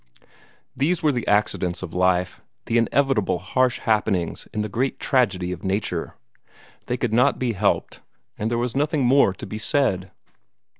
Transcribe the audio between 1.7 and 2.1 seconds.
of